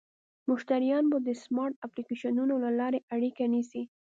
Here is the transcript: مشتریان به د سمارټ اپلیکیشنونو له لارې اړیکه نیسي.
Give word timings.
مشتریان 0.49 1.03
به 1.11 1.17
د 1.27 1.29
سمارټ 1.43 1.73
اپلیکیشنونو 1.87 2.55
له 2.63 2.69
لارې 2.79 2.99
اړیکه 3.15 3.43
نیسي. 3.53 3.83